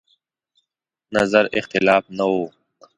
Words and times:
نظر 1.15 1.45
اختلاف 1.59 2.03
نه 2.17 2.23
و. 2.31 2.35